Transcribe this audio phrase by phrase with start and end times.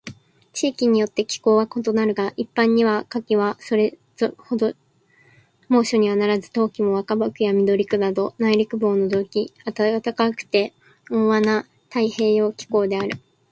[0.53, 3.99] 地域によって気候は異なるが、一般には夏季はそれ
[4.39, 4.73] ほど
[5.69, 10.73] 猛暑にはならず、冬季も若葉区や緑区など内陸部を除き暖かくて
[11.11, 13.19] 温和な太平洋側気候である。